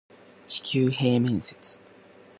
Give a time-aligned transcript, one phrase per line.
[0.47, 1.77] 地球平面説